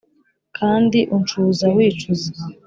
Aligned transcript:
kandi 0.57 0.99
uncuza 1.15 1.65
wicuza 1.75 2.29